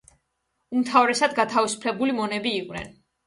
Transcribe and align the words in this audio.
უმთავრესად 0.77 1.35
გათავისუფლებული 1.41 2.17
მონები 2.21 2.55
იყვნენ. 2.63 2.89